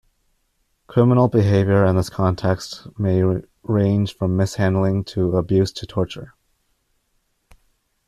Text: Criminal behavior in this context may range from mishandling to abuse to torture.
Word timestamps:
Criminal 0.87 1.27
behavior 1.27 1.85
in 1.85 1.95
this 1.95 2.09
context 2.09 2.87
may 2.97 3.21
range 3.61 4.15
from 4.17 4.35
mishandling 4.35 5.03
to 5.03 5.37
abuse 5.37 5.71
to 5.73 5.85
torture. 5.85 6.33